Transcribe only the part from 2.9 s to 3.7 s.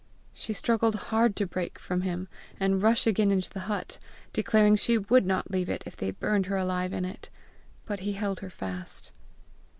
again into the